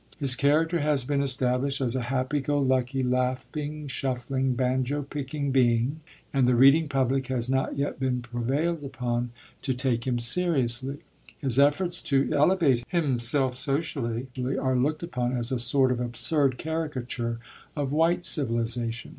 His 0.17 0.33
character 0.35 0.79
has 0.79 1.05
been 1.05 1.21
established 1.21 1.79
as 1.79 1.95
a 1.95 2.01
happy 2.01 2.39
go 2.39 2.57
lucky, 2.57 3.03
laughing, 3.03 3.87
shuffling, 3.87 4.55
banjo 4.55 5.03
picking 5.03 5.51
being, 5.51 5.99
and 6.33 6.47
the 6.47 6.55
reading 6.55 6.89
public 6.89 7.27
has 7.27 7.51
not 7.51 7.77
yet 7.77 7.99
been 7.99 8.23
prevailed 8.23 8.83
upon 8.83 9.29
to 9.61 9.75
take 9.75 10.07
him 10.07 10.17
seriously. 10.17 11.01
His 11.37 11.59
efforts 11.59 12.01
to 12.01 12.33
elevate 12.33 12.83
himself 12.87 13.53
socially 13.53 14.25
are 14.59 14.75
looked 14.75 15.03
upon 15.03 15.37
as 15.37 15.51
a 15.51 15.59
sort 15.59 15.91
of 15.91 15.99
absurd 15.99 16.57
caricature 16.57 17.37
of 17.75 17.91
"white 17.91 18.25
civilization." 18.25 19.09